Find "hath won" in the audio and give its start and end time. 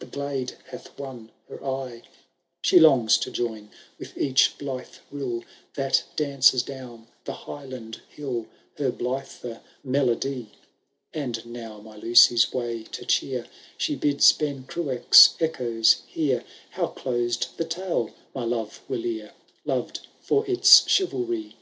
0.70-1.30